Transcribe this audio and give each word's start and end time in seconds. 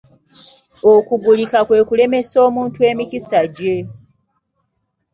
Okugulika 0.93 1.59
kwe 1.67 1.79
kulemesa 1.87 2.35
omuntu 2.47 2.79
emikisa 2.89 3.39
gye. 3.55 3.77